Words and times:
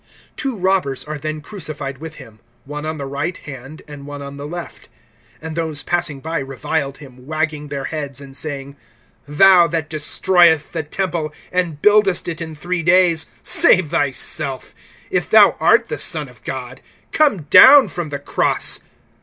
(38)Two 0.35 0.57
robbers 0.59 1.03
are 1.03 1.19
then 1.19 1.41
crucified 1.41 1.99
with 1.99 2.15
him, 2.15 2.39
one 2.65 2.87
on 2.87 2.97
the 2.97 3.05
right 3.05 3.37
hand, 3.37 3.83
and 3.87 4.07
one 4.07 4.19
on 4.19 4.35
the 4.37 4.47
left. 4.47 4.89
(39)And 5.43 5.53
those 5.53 5.83
passing 5.83 6.19
by 6.21 6.39
reviled 6.39 6.97
him, 6.97 7.27
wagging 7.27 7.67
their 7.67 7.83
heads, 7.83 8.19
(40)and 8.19 8.33
saying: 8.35 8.75
Thou 9.27 9.67
that 9.67 9.91
destroyest 9.91 10.71
the 10.73 10.81
temple, 10.81 11.31
and 11.51 11.83
buildest 11.83 12.27
it 12.27 12.41
in 12.41 12.55
three 12.55 12.81
days, 12.81 13.27
save 13.43 13.89
thyself. 13.89 14.73
If 15.11 15.29
thou 15.29 15.55
art 15.59 15.87
the 15.87 15.99
Son 15.99 16.27
of 16.27 16.43
God, 16.43 16.81
come 17.11 17.43
down 17.51 17.87
from 17.87 18.09
the 18.09 18.17
cross. 18.17 18.79